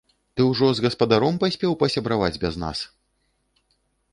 Ты 0.37 0.45
ўжо 0.51 0.69
з 0.77 0.83
гаспадаром 0.85 1.35
паспеў 1.43 1.75
пасябраваць 1.83 2.33
без 2.45 2.61
нас? 2.65 2.85